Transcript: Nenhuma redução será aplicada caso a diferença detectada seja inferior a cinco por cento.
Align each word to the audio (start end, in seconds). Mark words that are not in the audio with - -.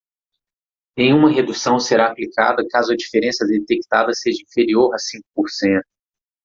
Nenhuma 0.97 1.29
redução 1.29 1.79
será 1.79 2.07
aplicada 2.07 2.67
caso 2.67 2.91
a 2.91 2.95
diferença 2.95 3.45
detectada 3.45 4.11
seja 4.15 4.41
inferior 4.41 4.91
a 4.95 4.97
cinco 4.97 5.27
por 5.35 5.47
cento. 5.47 5.85